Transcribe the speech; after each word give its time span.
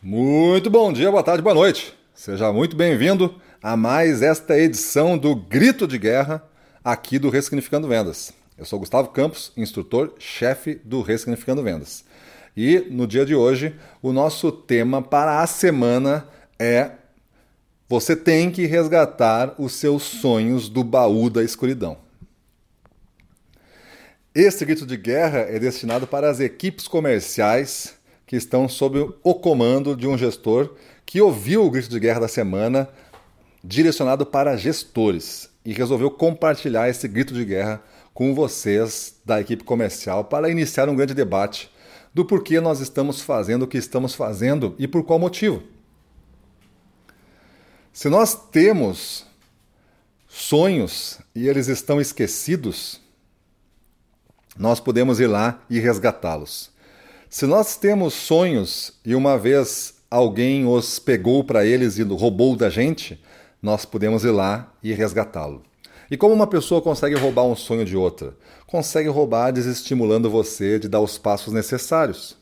Muito 0.00 0.70
bom 0.70 0.92
dia, 0.92 1.10
boa 1.10 1.24
tarde, 1.24 1.42
boa 1.42 1.56
noite. 1.56 1.92
Seja 2.14 2.52
muito 2.52 2.76
bem-vindo 2.76 3.34
a 3.60 3.76
mais 3.76 4.22
esta 4.22 4.56
edição 4.56 5.18
do 5.18 5.34
Grito 5.34 5.88
de 5.88 5.98
Guerra 5.98 6.40
aqui 6.84 7.18
do 7.18 7.28
Ressignificando 7.28 7.88
Vendas. 7.88 8.32
Eu 8.56 8.64
sou 8.64 8.78
Gustavo 8.78 9.08
Campos, 9.08 9.50
instrutor, 9.56 10.14
chefe 10.16 10.76
do 10.84 11.02
Ressignificando 11.02 11.64
Vendas. 11.64 12.04
E 12.56 12.78
no 12.88 13.08
dia 13.08 13.26
de 13.26 13.34
hoje, 13.34 13.74
o 14.00 14.12
nosso 14.12 14.52
tema 14.52 15.02
para 15.02 15.40
a 15.40 15.46
semana 15.48 16.28
é 16.60 16.92
você 17.88 18.14
tem 18.14 18.52
que 18.52 18.66
resgatar 18.66 19.56
os 19.58 19.72
seus 19.72 20.04
sonhos 20.04 20.68
do 20.68 20.84
baú 20.84 21.28
da 21.28 21.42
escuridão. 21.42 21.98
Este 24.32 24.64
grito 24.64 24.86
de 24.86 24.96
guerra 24.96 25.40
é 25.40 25.58
destinado 25.58 26.06
para 26.06 26.30
as 26.30 26.38
equipes 26.38 26.86
comerciais 26.86 27.97
que 28.28 28.36
estão 28.36 28.68
sob 28.68 29.10
o 29.24 29.34
comando 29.34 29.96
de 29.96 30.06
um 30.06 30.16
gestor 30.16 30.74
que 31.06 31.18
ouviu 31.18 31.64
o 31.64 31.70
grito 31.70 31.88
de 31.88 31.98
guerra 31.98 32.20
da 32.20 32.28
semana 32.28 32.86
direcionado 33.64 34.26
para 34.26 34.54
gestores 34.54 35.48
e 35.64 35.72
resolveu 35.72 36.10
compartilhar 36.10 36.90
esse 36.90 37.08
grito 37.08 37.32
de 37.32 37.42
guerra 37.42 37.82
com 38.12 38.34
vocês 38.34 39.16
da 39.24 39.40
equipe 39.40 39.64
comercial 39.64 40.24
para 40.24 40.50
iniciar 40.50 40.90
um 40.90 40.94
grande 40.94 41.14
debate 41.14 41.70
do 42.12 42.22
porquê 42.22 42.60
nós 42.60 42.80
estamos 42.80 43.22
fazendo 43.22 43.62
o 43.62 43.66
que 43.66 43.78
estamos 43.78 44.14
fazendo 44.14 44.74
e 44.78 44.86
por 44.86 45.02
qual 45.04 45.18
motivo. 45.18 45.62
Se 47.90 48.10
nós 48.10 48.34
temos 48.50 49.24
sonhos 50.28 51.18
e 51.34 51.48
eles 51.48 51.66
estão 51.66 51.98
esquecidos, 51.98 53.00
nós 54.54 54.80
podemos 54.80 55.18
ir 55.18 55.28
lá 55.28 55.62
e 55.70 55.78
resgatá-los. 55.78 56.76
Se 57.30 57.44
nós 57.44 57.76
temos 57.76 58.14
sonhos 58.14 58.94
e 59.04 59.14
uma 59.14 59.36
vez 59.38 59.96
alguém 60.10 60.66
os 60.66 60.98
pegou 60.98 61.44
para 61.44 61.62
eles 61.62 61.98
e 61.98 62.02
roubou 62.02 62.56
da 62.56 62.70
gente, 62.70 63.22
nós 63.60 63.84
podemos 63.84 64.24
ir 64.24 64.30
lá 64.30 64.72
e 64.82 64.94
resgatá-lo. 64.94 65.62
E 66.10 66.16
como 66.16 66.32
uma 66.32 66.46
pessoa 66.46 66.80
consegue 66.80 67.16
roubar 67.16 67.44
um 67.44 67.54
sonho 67.54 67.84
de 67.84 67.94
outra? 67.94 68.34
Consegue 68.66 69.10
roubar 69.10 69.50
desestimulando 69.50 70.30
você 70.30 70.78
de 70.78 70.88
dar 70.88 71.00
os 71.00 71.18
passos 71.18 71.52
necessários. 71.52 72.34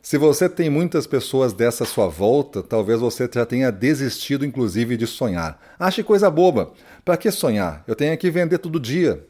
Se 0.00 0.16
você 0.16 0.48
tem 0.48 0.70
muitas 0.70 1.06
pessoas 1.06 1.52
dessa 1.52 1.84
sua 1.84 2.08
volta, 2.08 2.62
talvez 2.62 3.00
você 3.00 3.28
já 3.32 3.44
tenha 3.44 3.70
desistido, 3.70 4.46
inclusive, 4.46 4.96
de 4.96 5.06
sonhar. 5.06 5.60
Ache 5.78 6.02
coisa 6.02 6.30
boba. 6.30 6.72
Para 7.04 7.18
que 7.18 7.30
sonhar? 7.30 7.84
Eu 7.86 7.94
tenho 7.94 8.16
que 8.16 8.30
vender 8.30 8.58
todo 8.58 8.80
dia. 8.80 9.26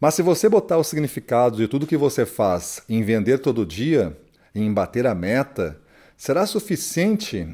Mas 0.00 0.14
se 0.14 0.22
você 0.22 0.48
botar 0.48 0.76
o 0.76 0.84
significado 0.84 1.56
de 1.56 1.66
tudo 1.66 1.86
que 1.86 1.96
você 1.96 2.26
faz 2.26 2.82
em 2.88 3.02
vender 3.02 3.38
todo 3.38 3.64
dia, 3.64 4.16
em 4.54 4.72
bater 4.72 5.06
a 5.06 5.14
meta, 5.14 5.78
será 6.16 6.46
suficiente 6.46 7.48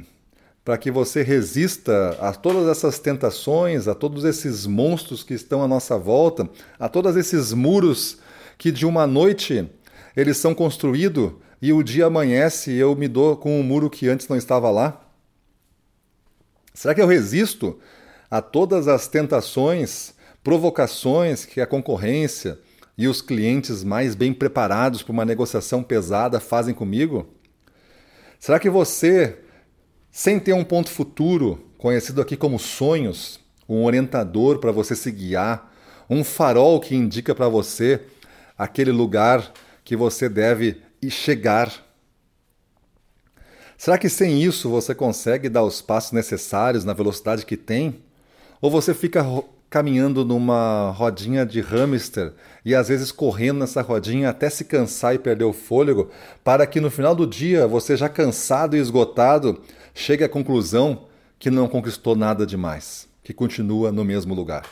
para 0.64 0.78
que 0.78 0.90
você 0.90 1.22
resista 1.22 2.16
a 2.20 2.32
todas 2.32 2.68
essas 2.68 2.98
tentações, 2.98 3.88
a 3.88 3.94
todos 3.94 4.24
esses 4.24 4.66
monstros 4.66 5.22
que 5.22 5.34
estão 5.34 5.62
à 5.62 5.68
nossa 5.68 5.98
volta, 5.98 6.48
a 6.78 6.88
todos 6.88 7.16
esses 7.16 7.52
muros 7.52 8.18
que 8.56 8.70
de 8.70 8.86
uma 8.86 9.06
noite 9.06 9.68
eles 10.16 10.36
são 10.36 10.54
construídos 10.54 11.32
e 11.60 11.72
o 11.72 11.82
dia 11.82 12.06
amanhece 12.06 12.72
e 12.72 12.78
eu 12.78 12.94
me 12.94 13.08
dou 13.08 13.36
com 13.36 13.58
um 13.58 13.62
muro 13.62 13.90
que 13.90 14.08
antes 14.08 14.28
não 14.28 14.36
estava 14.36 14.70
lá? 14.70 15.00
Será 16.74 16.94
que 16.94 17.02
eu 17.02 17.06
resisto 17.06 17.78
a 18.30 18.40
todas 18.40 18.88
as 18.88 19.08
tentações 19.08 20.14
provocações 20.42 21.44
que 21.44 21.60
a 21.60 21.66
concorrência 21.66 22.58
e 22.96 23.06
os 23.06 23.22
clientes 23.22 23.82
mais 23.84 24.14
bem 24.14 24.32
preparados 24.32 25.02
para 25.02 25.12
uma 25.12 25.24
negociação 25.24 25.82
pesada 25.82 26.40
fazem 26.40 26.74
comigo? 26.74 27.26
Será 28.38 28.58
que 28.58 28.68
você, 28.68 29.38
sem 30.10 30.38
ter 30.38 30.52
um 30.52 30.64
ponto 30.64 30.90
futuro, 30.90 31.64
conhecido 31.78 32.20
aqui 32.20 32.36
como 32.36 32.58
sonhos, 32.58 33.40
um 33.68 33.84
orientador 33.84 34.58
para 34.58 34.72
você 34.72 34.96
se 34.96 35.10
guiar, 35.10 35.72
um 36.10 36.24
farol 36.24 36.80
que 36.80 36.94
indica 36.94 37.34
para 37.34 37.48
você 37.48 38.00
aquele 38.58 38.90
lugar 38.90 39.52
que 39.84 39.96
você 39.96 40.28
deve 40.28 40.82
chegar? 41.08 41.72
Será 43.76 43.96
que 43.96 44.08
sem 44.08 44.42
isso 44.42 44.68
você 44.68 44.94
consegue 44.94 45.48
dar 45.48 45.62
os 45.64 45.80
passos 45.80 46.12
necessários 46.12 46.84
na 46.84 46.92
velocidade 46.92 47.46
que 47.46 47.56
tem? 47.56 48.02
Ou 48.60 48.70
você 48.70 48.94
fica 48.94 49.24
caminhando 49.72 50.22
numa 50.22 50.90
rodinha 50.90 51.46
de 51.46 51.62
hamster 51.62 52.34
e 52.62 52.74
às 52.74 52.88
vezes 52.88 53.10
correndo 53.10 53.60
nessa 53.60 53.80
rodinha 53.80 54.28
até 54.28 54.50
se 54.50 54.66
cansar 54.66 55.14
e 55.14 55.18
perder 55.18 55.44
o 55.44 55.52
fôlego, 55.54 56.10
para 56.44 56.66
que 56.66 56.78
no 56.78 56.90
final 56.90 57.14
do 57.14 57.26
dia 57.26 57.66
você, 57.66 57.96
já 57.96 58.06
cansado 58.06 58.76
e 58.76 58.78
esgotado, 58.78 59.62
chegue 59.94 60.24
à 60.24 60.28
conclusão 60.28 61.06
que 61.38 61.50
não 61.50 61.66
conquistou 61.68 62.14
nada 62.14 62.44
demais, 62.44 63.08
que 63.24 63.32
continua 63.32 63.90
no 63.90 64.04
mesmo 64.04 64.34
lugar. 64.34 64.66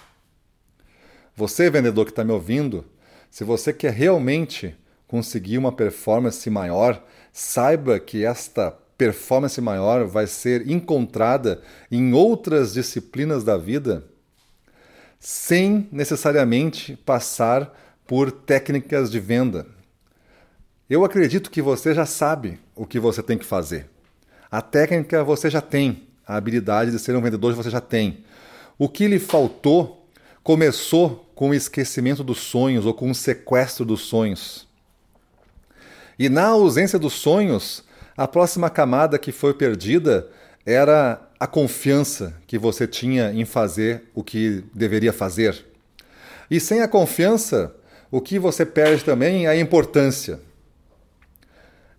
Você, 1.34 1.70
vendedor 1.70 2.04
que 2.04 2.12
está 2.12 2.22
me 2.22 2.32
ouvindo, 2.32 2.84
se 3.30 3.42
você 3.42 3.72
quer 3.72 3.94
realmente 3.94 4.76
conseguir 5.08 5.56
uma 5.56 5.72
performance 5.72 6.50
maior, 6.50 7.02
saiba 7.32 7.98
que 7.98 8.22
esta 8.22 8.70
performance 8.98 9.58
maior 9.62 10.04
vai 10.04 10.26
ser 10.26 10.68
encontrada 10.68 11.62
em 11.90 12.12
outras 12.12 12.74
disciplinas 12.74 13.42
da 13.42 13.56
vida 13.56 14.04
sem 15.20 15.86
necessariamente 15.92 16.96
passar 17.04 17.78
por 18.06 18.32
técnicas 18.32 19.10
de 19.10 19.20
venda. 19.20 19.66
Eu 20.88 21.04
acredito 21.04 21.50
que 21.50 21.60
você 21.60 21.94
já 21.94 22.06
sabe 22.06 22.58
o 22.74 22.86
que 22.86 22.98
você 22.98 23.22
tem 23.22 23.36
que 23.36 23.44
fazer. 23.44 23.88
A 24.50 24.62
técnica 24.62 25.22
você 25.22 25.50
já 25.50 25.60
tem, 25.60 26.08
a 26.26 26.36
habilidade 26.36 26.90
de 26.90 26.98
ser 26.98 27.14
um 27.14 27.20
vendedor 27.20 27.54
você 27.54 27.70
já 27.70 27.80
tem. 27.80 28.24
O 28.78 28.88
que 28.88 29.06
lhe 29.06 29.18
faltou 29.18 30.08
começou 30.42 31.30
com 31.34 31.50
o 31.50 31.54
esquecimento 31.54 32.24
dos 32.24 32.38
sonhos 32.38 32.86
ou 32.86 32.94
com 32.94 33.10
o 33.10 33.14
sequestro 33.14 33.84
dos 33.84 34.00
sonhos. 34.00 34.66
E 36.18 36.28
na 36.28 36.46
ausência 36.46 36.98
dos 36.98 37.12
sonhos, 37.12 37.84
a 38.16 38.26
próxima 38.26 38.70
camada 38.70 39.18
que 39.18 39.32
foi 39.32 39.54
perdida 39.54 40.28
era 40.64 41.29
a 41.40 41.46
confiança 41.46 42.36
que 42.46 42.58
você 42.58 42.86
tinha 42.86 43.32
em 43.32 43.46
fazer 43.46 44.02
o 44.14 44.22
que 44.22 44.62
deveria 44.74 45.10
fazer. 45.10 45.64
E 46.50 46.60
sem 46.60 46.82
a 46.82 46.88
confiança, 46.88 47.74
o 48.10 48.20
que 48.20 48.38
você 48.38 48.66
perde 48.66 49.02
também 49.02 49.46
é 49.46 49.48
a 49.48 49.56
importância. 49.56 50.38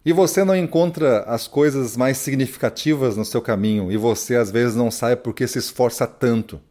E 0.05 0.13
você 0.13 0.43
não 0.43 0.55
encontra 0.55 1.23
as 1.23 1.47
coisas 1.47 1.97
mais 1.97 2.17
significativas 2.17 3.17
no 3.17 3.25
seu 3.25 3.41
caminho 3.41 3.91
e 3.91 3.97
você 3.97 4.35
às 4.35 4.51
vezes 4.51 4.75
não 4.75 4.91
sabe 4.91 5.15
por 5.15 5.33
que 5.33 5.47
se 5.47 5.57
esforça 5.57 6.05
tanto. 6.05 6.61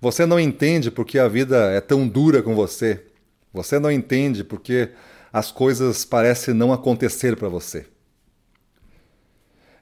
Você 0.00 0.24
não 0.24 0.40
entende 0.40 0.90
porque 0.90 1.18
a 1.18 1.28
vida 1.28 1.70
é 1.70 1.82
tão 1.82 2.08
dura 2.08 2.42
com 2.42 2.54
você. 2.54 3.04
Você 3.52 3.78
não 3.78 3.90
entende 3.90 4.42
porque 4.42 4.90
as 5.30 5.52
coisas 5.52 6.02
parecem 6.04 6.54
não 6.54 6.72
acontecer 6.72 7.36
para 7.36 7.48
você. 7.48 7.86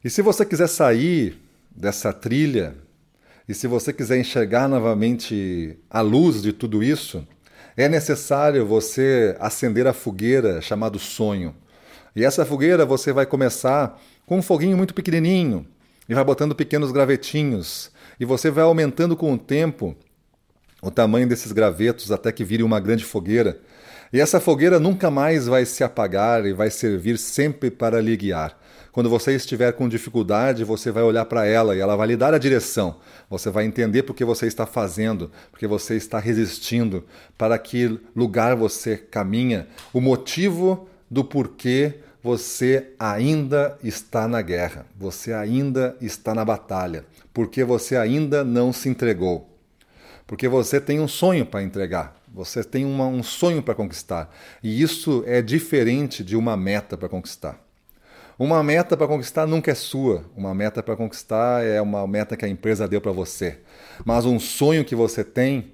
E 0.04 0.08
se 0.08 0.22
você 0.22 0.44
quiser 0.44 0.68
sair 0.68 1.38
dessa 1.70 2.12
trilha, 2.12 2.76
e 3.48 3.54
se 3.54 3.66
você 3.66 3.92
quiser 3.92 4.18
enxergar 4.18 4.68
novamente 4.68 5.76
a 5.90 6.00
luz 6.00 6.42
de 6.42 6.52
tudo 6.52 6.82
isso, 6.82 7.26
é 7.76 7.88
necessário 7.88 8.66
você 8.66 9.36
acender 9.40 9.86
a 9.86 9.92
fogueira 9.92 10.60
chamado 10.60 10.98
sonho. 10.98 11.54
E 12.14 12.24
essa 12.24 12.44
fogueira 12.44 12.84
você 12.84 13.12
vai 13.12 13.24
começar 13.24 14.00
com 14.26 14.38
um 14.38 14.42
foguinho 14.42 14.76
muito 14.76 14.92
pequenininho 14.92 15.66
e 16.08 16.14
vai 16.14 16.24
botando 16.24 16.54
pequenos 16.54 16.92
gravetinhos 16.92 17.90
e 18.20 18.24
você 18.24 18.50
vai 18.50 18.64
aumentando 18.64 19.16
com 19.16 19.32
o 19.32 19.38
tempo 19.38 19.96
o 20.82 20.90
tamanho 20.90 21.28
desses 21.28 21.52
gravetos 21.52 22.12
até 22.12 22.30
que 22.30 22.44
vire 22.44 22.62
uma 22.62 22.80
grande 22.80 23.04
fogueira. 23.04 23.60
E 24.12 24.20
essa 24.20 24.40
fogueira 24.40 24.80
nunca 24.80 25.10
mais 25.10 25.46
vai 25.46 25.64
se 25.66 25.84
apagar 25.84 26.46
e 26.46 26.52
vai 26.52 26.70
servir 26.70 27.18
sempre 27.18 27.70
para 27.70 28.00
lhe 28.00 28.16
guiar. 28.16 28.58
Quando 28.90 29.10
você 29.10 29.34
estiver 29.36 29.72
com 29.74 29.88
dificuldade, 29.88 30.64
você 30.64 30.90
vai 30.90 31.02
olhar 31.02 31.24
para 31.26 31.46
ela 31.46 31.76
e 31.76 31.80
ela 31.80 31.94
vai 31.94 32.08
lhe 32.08 32.16
dar 32.16 32.32
a 32.32 32.38
direção. 32.38 32.96
Você 33.28 33.50
vai 33.50 33.64
entender 33.64 34.02
por 34.02 34.14
que 34.14 34.24
você 34.24 34.46
está 34.46 34.66
fazendo, 34.66 35.30
porque 35.50 35.66
você 35.66 35.94
está 35.94 36.18
resistindo, 36.18 37.04
para 37.36 37.58
que 37.58 38.00
lugar 38.16 38.56
você 38.56 38.96
caminha, 38.96 39.68
o 39.92 40.00
motivo 40.00 40.88
do 41.10 41.22
porquê 41.22 41.96
você 42.22 42.88
ainda 42.98 43.78
está 43.84 44.26
na 44.26 44.42
guerra, 44.42 44.84
você 44.98 45.32
ainda 45.32 45.96
está 46.00 46.34
na 46.34 46.44
batalha, 46.44 47.04
porque 47.32 47.62
você 47.62 47.96
ainda 47.96 48.42
não 48.42 48.72
se 48.72 48.88
entregou. 48.88 49.48
Porque 50.26 50.48
você 50.48 50.80
tem 50.80 50.98
um 50.98 51.08
sonho 51.08 51.46
para 51.46 51.62
entregar, 51.62 52.17
você 52.32 52.62
tem 52.62 52.84
uma, 52.84 53.06
um 53.06 53.22
sonho 53.22 53.62
para 53.62 53.74
conquistar. 53.74 54.34
E 54.62 54.80
isso 54.82 55.22
é 55.26 55.42
diferente 55.42 56.22
de 56.22 56.36
uma 56.36 56.56
meta 56.56 56.96
para 56.96 57.08
conquistar. 57.08 57.64
Uma 58.38 58.62
meta 58.62 58.96
para 58.96 59.08
conquistar 59.08 59.46
nunca 59.46 59.72
é 59.72 59.74
sua. 59.74 60.24
Uma 60.36 60.54
meta 60.54 60.82
para 60.82 60.94
conquistar 60.94 61.64
é 61.64 61.80
uma 61.82 62.06
meta 62.06 62.36
que 62.36 62.44
a 62.44 62.48
empresa 62.48 62.86
deu 62.86 63.00
para 63.00 63.10
você. 63.10 63.58
Mas 64.04 64.24
um 64.24 64.38
sonho 64.38 64.84
que 64.84 64.94
você 64.94 65.24
tem, 65.24 65.72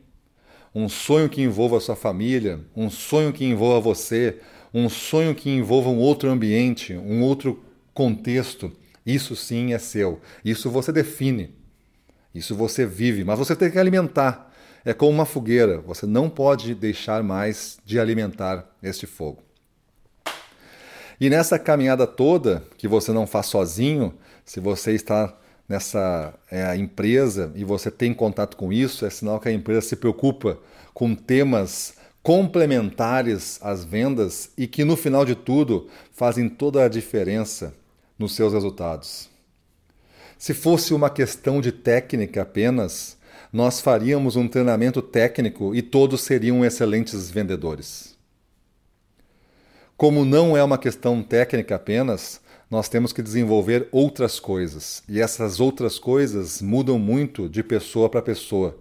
um 0.74 0.88
sonho 0.88 1.28
que 1.28 1.42
envolva 1.42 1.76
a 1.76 1.80
sua 1.80 1.94
família, 1.94 2.60
um 2.74 2.88
sonho 2.88 3.32
que 3.32 3.44
envolva 3.44 3.80
você, 3.80 4.38
um 4.72 4.88
sonho 4.88 5.34
que 5.34 5.50
envolva 5.50 5.90
um 5.90 5.98
outro 5.98 6.30
ambiente, 6.30 6.94
um 6.94 7.22
outro 7.22 7.62
contexto, 7.92 8.72
isso 9.04 9.36
sim 9.36 9.72
é 9.72 9.78
seu. 9.78 10.20
Isso 10.44 10.70
você 10.70 10.90
define. 10.90 11.54
Isso 12.34 12.54
você 12.54 12.84
vive, 12.84 13.22
mas 13.24 13.38
você 13.38 13.54
tem 13.54 13.70
que 13.70 13.78
alimentar. 13.78 14.52
É 14.84 14.92
como 14.92 15.12
uma 15.12 15.24
fogueira, 15.24 15.80
você 15.80 16.04
não 16.04 16.28
pode 16.28 16.74
deixar 16.74 17.22
mais 17.22 17.78
de 17.84 17.98
alimentar 17.98 18.68
este 18.82 19.06
fogo. 19.06 19.42
E 21.18 21.30
nessa 21.30 21.58
caminhada 21.58 22.06
toda, 22.06 22.62
que 22.76 22.86
você 22.86 23.12
não 23.12 23.26
faz 23.26 23.46
sozinho, 23.46 24.14
se 24.44 24.60
você 24.60 24.92
está 24.92 25.34
nessa 25.66 26.34
é, 26.50 26.76
empresa 26.76 27.50
e 27.54 27.64
você 27.64 27.90
tem 27.90 28.12
contato 28.12 28.56
com 28.56 28.72
isso, 28.72 29.06
é 29.06 29.10
sinal 29.10 29.40
que 29.40 29.48
a 29.48 29.52
empresa 29.52 29.80
se 29.80 29.96
preocupa 29.96 30.58
com 30.92 31.14
temas 31.14 31.94
complementares 32.22 33.58
às 33.62 33.84
vendas 33.84 34.50
e 34.56 34.66
que 34.66 34.84
no 34.84 34.96
final 34.96 35.24
de 35.24 35.34
tudo 35.34 35.88
fazem 36.12 36.48
toda 36.48 36.84
a 36.84 36.88
diferença 36.88 37.74
nos 38.18 38.34
seus 38.34 38.52
resultados. 38.52 39.28
Se 40.38 40.52
fosse 40.52 40.92
uma 40.92 41.08
questão 41.08 41.60
de 41.60 41.72
técnica 41.72 42.42
apenas, 42.42 43.16
nós 43.54 43.80
faríamos 43.80 44.34
um 44.34 44.48
treinamento 44.48 45.00
técnico 45.00 45.76
e 45.76 45.80
todos 45.80 46.22
seriam 46.22 46.64
excelentes 46.64 47.30
vendedores. 47.30 48.16
Como 49.96 50.24
não 50.24 50.56
é 50.56 50.64
uma 50.64 50.76
questão 50.76 51.22
técnica 51.22 51.76
apenas, 51.76 52.40
nós 52.68 52.88
temos 52.88 53.12
que 53.12 53.22
desenvolver 53.22 53.86
outras 53.92 54.40
coisas. 54.40 55.04
E 55.08 55.20
essas 55.20 55.60
outras 55.60 56.00
coisas 56.00 56.60
mudam 56.60 56.98
muito 56.98 57.48
de 57.48 57.62
pessoa 57.62 58.08
para 58.08 58.20
pessoa. 58.20 58.76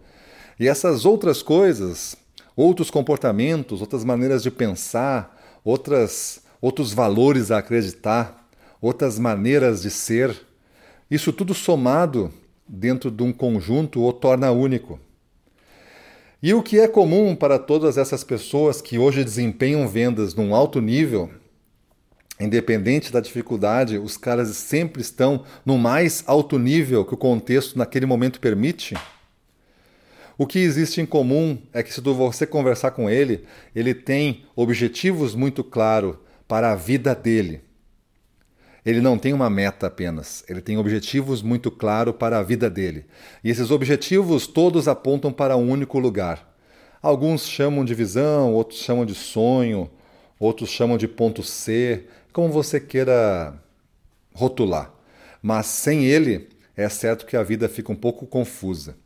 E 0.60 0.68
essas 0.68 1.06
outras 1.06 1.44
coisas, 1.44 2.16
outros 2.56 2.90
comportamentos, 2.90 3.80
outras 3.80 4.04
maneiras 4.04 4.42
de 4.42 4.50
pensar, 4.50 5.40
outras, 5.64 6.42
outros 6.60 6.92
valores 6.92 7.52
a 7.52 7.60
acreditar, 7.60 8.50
outras 8.82 9.20
maneiras 9.20 9.84
de 9.84 9.92
ser, 9.92 10.36
isso 11.12 11.32
tudo 11.32 11.54
somado 11.54 12.34
dentro 12.74 13.12
de 13.12 13.24
um 13.24 13.32
conjunto 13.32 14.04
o 14.04 14.12
torna 14.12 14.52
único. 14.52 15.00
E 16.42 16.54
o 16.54 16.64
que 16.64 16.80
é 16.80 16.88
comum 16.88 17.36
para 17.36 17.60
todas 17.60 17.98
essas 17.98 18.24
pessoas 18.24 18.82
que 18.82 18.98
hoje 18.98 19.24
desempenham 19.24 19.88
vendas 19.88 20.36
num 20.36 20.54
alto 20.54 20.82
nível 20.82 21.30
Independente 22.40 23.12
da 23.12 23.20
dificuldade, 23.20 23.98
os 23.98 24.18
caras 24.18 24.50
sempre 24.50 25.02
estão 25.02 25.46
no 25.66 25.78
mais 25.78 26.24
alto 26.26 26.58
nível 26.58 27.06
que 27.06 27.14
o 27.14 27.18
contexto 27.18 27.78
naquele 27.78 28.06
momento 28.06 28.40
permite. 28.40 28.96
O 30.36 30.48
que 30.48 30.58
existe 30.58 31.00
em 31.00 31.06
comum 31.06 31.58
é 31.72 31.84
que 31.84 31.94
se 31.94 32.02
você 32.02 32.48
conversar 32.48 32.92
com 32.92 33.08
ele, 33.08 33.46
ele 33.76 33.94
tem 33.94 34.46
objetivos 34.56 35.36
muito 35.36 35.64
claros 35.64 36.18
para 36.48 36.72
a 36.72 36.76
vida 36.76 37.14
dele. 37.14 37.62
Ele 38.86 39.00
não 39.00 39.18
tem 39.18 39.32
uma 39.32 39.50
meta 39.50 39.88
apenas, 39.88 40.44
ele 40.50 40.62
tem 40.62 40.78
objetivos 40.78 41.42
muito 41.42 41.72
claros 41.72 42.16
para 42.18 42.40
a 42.40 42.44
vida 42.44 42.70
dele. 42.70 43.06
E 43.44 43.50
esses 43.50 43.72
objetivos 43.72 44.46
todos 44.46 44.90
apontam 44.90 45.32
para 45.32 45.56
um 45.56 45.70
único 45.70 46.00
lugar. 46.00 46.54
Alguns 47.02 47.48
chamam 47.48 47.86
de 47.86 47.94
visão, 47.94 48.54
outros 48.54 48.80
chamam 48.80 49.06
de 49.06 49.16
sonho, 49.16 49.90
outros 50.38 50.70
chamam 50.70 50.98
de 50.98 51.08
ponto 51.08 51.42
C, 51.44 52.06
como 52.34 52.50
você 52.50 52.80
queira 52.80 53.58
rotular. 54.34 54.92
Mas 55.42 55.68
sem 55.68 56.06
ele, 56.06 56.50
é 56.76 56.90
certo 56.90 57.26
que 57.26 57.38
a 57.38 57.44
vida 57.44 57.70
fica 57.70 57.92
um 57.92 57.96
pouco 57.96 58.26
confusa. 58.26 58.98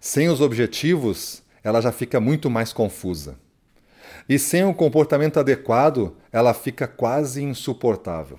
Sem 0.00 0.28
os 0.28 0.40
objetivos, 0.40 1.42
ela 1.62 1.80
já 1.80 1.90
fica 1.90 2.20
muito 2.20 2.48
mais 2.48 2.72
confusa. 2.72 3.36
E 4.28 4.38
sem 4.38 4.64
um 4.64 4.72
comportamento 4.72 5.40
adequado, 5.40 6.16
ela 6.32 6.54
fica 6.54 6.86
quase 6.86 7.42
insuportável. 7.42 8.38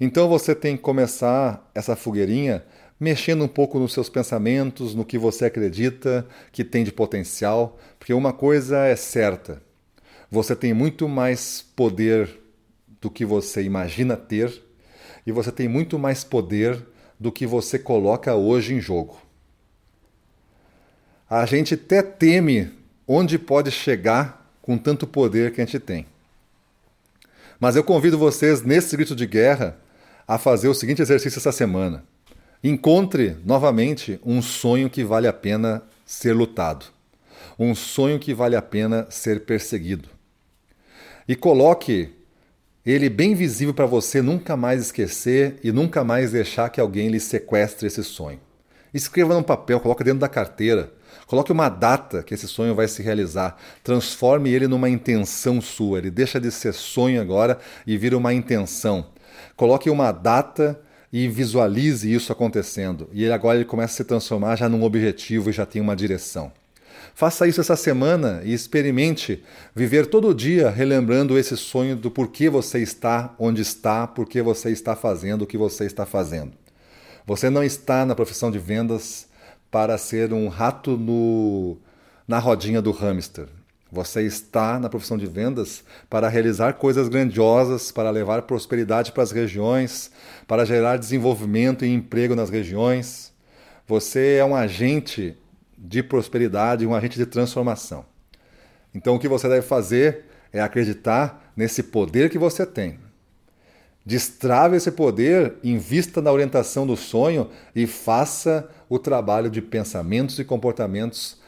Então 0.00 0.28
você 0.28 0.54
tem 0.54 0.76
que 0.76 0.82
começar 0.82 1.70
essa 1.74 1.96
fogueirinha 1.96 2.64
mexendo 2.98 3.44
um 3.44 3.48
pouco 3.48 3.78
nos 3.78 3.92
seus 3.92 4.08
pensamentos, 4.08 4.94
no 4.94 5.04
que 5.04 5.18
você 5.18 5.46
acredita 5.46 6.26
que 6.52 6.64
tem 6.64 6.84
de 6.84 6.92
potencial, 6.92 7.78
porque 7.98 8.12
uma 8.12 8.32
coisa 8.32 8.84
é 8.84 8.96
certa: 8.96 9.62
você 10.30 10.56
tem 10.56 10.74
muito 10.74 11.08
mais 11.08 11.64
poder 11.74 12.28
do 13.00 13.10
que 13.10 13.24
você 13.24 13.62
imagina 13.62 14.16
ter 14.16 14.62
e 15.26 15.32
você 15.32 15.52
tem 15.52 15.68
muito 15.68 15.98
mais 15.98 16.24
poder 16.24 16.84
do 17.18 17.32
que 17.32 17.46
você 17.46 17.78
coloca 17.78 18.34
hoje 18.34 18.74
em 18.74 18.80
jogo. 18.80 19.18
A 21.28 21.44
gente 21.44 21.74
até 21.74 22.02
teme 22.02 22.70
onde 23.06 23.38
pode 23.38 23.70
chegar 23.70 24.52
com 24.62 24.78
tanto 24.78 25.06
poder 25.06 25.52
que 25.52 25.60
a 25.60 25.64
gente 25.64 25.80
tem. 25.80 26.06
Mas 27.58 27.74
eu 27.74 27.82
convido 27.82 28.18
vocês, 28.18 28.62
nesse 28.62 28.96
grito 28.96 29.16
de 29.16 29.26
guerra, 29.26 29.78
a 30.26 30.38
fazer 30.38 30.68
o 30.68 30.74
seguinte 30.74 31.02
exercício 31.02 31.38
essa 31.38 31.52
semana. 31.52 32.04
Encontre 32.62 33.36
novamente 33.44 34.18
um 34.24 34.42
sonho 34.42 34.90
que 34.90 35.04
vale 35.04 35.28
a 35.28 35.32
pena 35.32 35.82
ser 36.04 36.32
lutado, 36.32 36.86
um 37.58 37.74
sonho 37.74 38.18
que 38.18 38.34
vale 38.34 38.56
a 38.56 38.62
pena 38.62 39.06
ser 39.10 39.44
perseguido. 39.44 40.08
E 41.28 41.36
coloque 41.36 42.10
ele 42.84 43.08
bem 43.08 43.34
visível 43.34 43.74
para 43.74 43.86
você 43.86 44.22
nunca 44.22 44.56
mais 44.56 44.80
esquecer 44.80 45.58
e 45.62 45.72
nunca 45.72 46.04
mais 46.04 46.30
deixar 46.30 46.70
que 46.70 46.80
alguém 46.80 47.08
lhe 47.08 47.18
sequestre 47.18 47.86
esse 47.88 48.02
sonho. 48.04 48.40
Escreva 48.94 49.34
no 49.34 49.42
papel, 49.42 49.80
coloque 49.80 50.04
dentro 50.04 50.20
da 50.20 50.28
carteira, 50.28 50.92
coloque 51.26 51.50
uma 51.50 51.68
data 51.68 52.22
que 52.22 52.32
esse 52.32 52.46
sonho 52.46 52.74
vai 52.74 52.86
se 52.86 53.02
realizar, 53.02 53.60
transforme 53.82 54.50
ele 54.50 54.68
numa 54.68 54.88
intenção 54.88 55.60
sua. 55.60 55.98
Ele 55.98 56.10
deixa 56.10 56.40
de 56.40 56.50
ser 56.50 56.72
sonho 56.72 57.20
agora 57.20 57.58
e 57.86 57.98
vira 57.98 58.16
uma 58.16 58.32
intenção. 58.32 59.06
Coloque 59.56 59.90
uma 59.90 60.12
data 60.12 60.78
e 61.12 61.28
visualize 61.28 62.12
isso 62.12 62.32
acontecendo. 62.32 63.08
E 63.12 63.30
agora 63.30 63.58
ele 63.58 63.64
começa 63.64 63.94
a 63.94 63.96
se 63.96 64.04
transformar 64.04 64.56
já 64.56 64.68
num 64.68 64.82
objetivo 64.82 65.50
e 65.50 65.52
já 65.52 65.64
tem 65.64 65.80
uma 65.80 65.96
direção. 65.96 66.52
Faça 67.14 67.46
isso 67.48 67.60
essa 67.60 67.76
semana 67.76 68.42
e 68.44 68.52
experimente 68.52 69.42
viver 69.74 70.06
todo 70.06 70.34
dia 70.34 70.68
relembrando 70.68 71.38
esse 71.38 71.56
sonho 71.56 71.96
do 71.96 72.10
porquê 72.10 72.50
você 72.50 72.80
está 72.80 73.34
onde 73.38 73.62
está, 73.62 74.06
porquê 74.06 74.42
você 74.42 74.70
está 74.70 74.94
fazendo 74.94 75.42
o 75.42 75.46
que 75.46 75.56
você 75.56 75.86
está 75.86 76.04
fazendo. 76.04 76.52
Você 77.24 77.48
não 77.48 77.64
está 77.64 78.04
na 78.04 78.14
profissão 78.14 78.50
de 78.50 78.58
vendas 78.58 79.26
para 79.70 79.96
ser 79.96 80.32
um 80.32 80.48
rato 80.48 80.96
no, 80.96 81.78
na 82.28 82.38
rodinha 82.38 82.82
do 82.82 82.92
hamster. 82.92 83.48
Você 83.90 84.22
está 84.22 84.80
na 84.80 84.88
profissão 84.88 85.16
de 85.16 85.26
vendas 85.26 85.84
para 86.10 86.28
realizar 86.28 86.72
coisas 86.74 87.08
grandiosas, 87.08 87.92
para 87.92 88.10
levar 88.10 88.42
prosperidade 88.42 89.12
para 89.12 89.22
as 89.22 89.30
regiões, 89.30 90.10
para 90.46 90.64
gerar 90.64 90.96
desenvolvimento 90.96 91.84
e 91.84 91.94
emprego 91.94 92.34
nas 92.34 92.50
regiões. 92.50 93.32
Você 93.86 94.36
é 94.36 94.44
um 94.44 94.56
agente 94.56 95.36
de 95.78 96.02
prosperidade, 96.02 96.86
um 96.86 96.94
agente 96.94 97.16
de 97.16 97.26
transformação. 97.26 98.04
Então, 98.92 99.14
o 99.14 99.18
que 99.18 99.28
você 99.28 99.48
deve 99.48 99.66
fazer 99.66 100.24
é 100.52 100.60
acreditar 100.60 101.52
nesse 101.56 101.82
poder 101.82 102.28
que 102.28 102.38
você 102.38 102.66
tem. 102.66 102.98
Destrave 104.04 104.76
esse 104.76 104.90
poder, 104.90 105.56
invista 105.62 106.20
na 106.20 106.32
orientação 106.32 106.86
do 106.86 106.96
sonho 106.96 107.50
e 107.74 107.86
faça 107.86 108.68
o 108.88 108.98
trabalho 108.98 109.50
de 109.50 109.60
pensamentos 109.60 110.38
e 110.38 110.44
comportamentos 110.44 111.38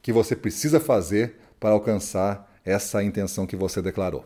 que 0.00 0.12
você 0.12 0.36
precisa 0.36 0.78
fazer 0.78 1.41
para 1.62 1.70
alcançar 1.70 2.52
essa 2.64 3.04
intenção 3.04 3.46
que 3.46 3.54
você 3.54 3.80
declarou. 3.80 4.24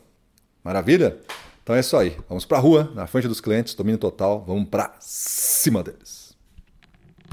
Maravilha? 0.64 1.18
Então 1.62 1.76
é 1.76 1.80
isso 1.80 1.94
aí. 1.94 2.16
Vamos 2.26 2.46
para 2.46 2.56
a 2.56 2.60
rua, 2.60 2.90
na 2.94 3.06
frente 3.06 3.28
dos 3.28 3.42
clientes, 3.42 3.74
domínio 3.74 3.98
total, 3.98 4.42
vamos 4.46 4.70
para 4.70 4.94
cima 5.00 5.82
deles. 5.82 6.25